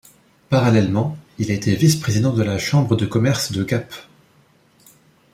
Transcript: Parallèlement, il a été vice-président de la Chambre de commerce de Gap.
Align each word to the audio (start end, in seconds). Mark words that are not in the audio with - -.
Parallèlement, 0.49 1.15
il 1.37 1.51
a 1.51 1.53
été 1.53 1.75
vice-président 1.75 2.33
de 2.33 2.41
la 2.41 2.57
Chambre 2.57 2.95
de 2.95 3.05
commerce 3.05 3.51
de 3.51 3.63
Gap. 3.63 3.93